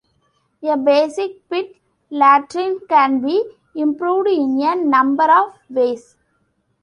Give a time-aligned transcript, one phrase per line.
[0.63, 1.75] A basic pit
[2.09, 3.43] latrine can be
[3.75, 6.15] improved in a number of ways.